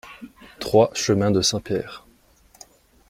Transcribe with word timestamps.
trois 0.59 0.89
chemin 0.95 1.29
de 1.29 1.43
Saint-Père 1.43 2.05